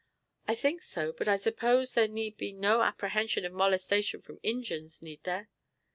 "I 0.47 0.55
think 0.55 0.81
so, 0.81 1.13
but 1.13 1.27
I 1.27 1.35
suppose 1.35 1.93
there 1.93 2.07
need 2.07 2.35
be 2.35 2.51
no 2.51 2.81
apprehension 2.81 3.45
of 3.45 3.53
molestation 3.53 4.19
from 4.19 4.39
Injins, 4.41 5.03
need 5.03 5.23
there?" 5.25 5.51